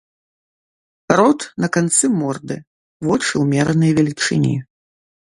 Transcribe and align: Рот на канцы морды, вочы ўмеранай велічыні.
Рот 1.19 1.41
на 1.65 1.69
канцы 1.77 2.05
морды, 2.21 2.57
вочы 3.11 3.33
ўмеранай 3.45 3.91
велічыні. 4.01 4.61